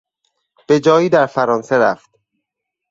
به 0.67 0.79
جایی 0.79 1.09
در 1.09 1.25
فرانسه 1.25 1.75
رفت. 1.77 2.11